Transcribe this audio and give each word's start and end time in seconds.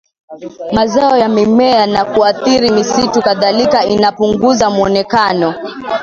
mazao 0.71 1.17
ya 1.17 1.29
mimea 1.29 1.85
na 1.85 2.05
kuathiri 2.05 2.71
misitu 2.71 3.21
Kadhalika 3.21 3.85
inapunguza 3.85 4.69
mwonekano 4.69 5.53